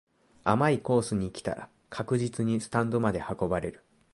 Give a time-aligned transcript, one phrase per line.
[0.43, 3.83] 甘いコースに来たら確実にスタンドまで運ばれる